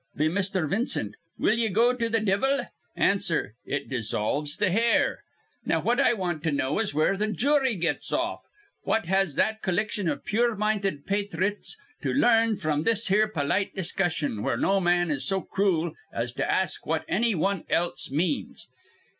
[0.15, 2.65] Be Misther Vincent: 'Will ye go to th' divvle?'
[2.95, 5.23] Answer: 'It dissolves th' hair.'
[5.63, 8.39] "Now what I want to know is where th' jury gets off.
[8.81, 14.41] What has that collection iv pure minded pathrites to larn fr'm this here polite discussion,
[14.41, 18.67] where no wan is so crool as to ask what anny wan else means?